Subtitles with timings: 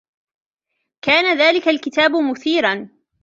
[1.01, 2.89] كان ذلك الكتاب مثيراً.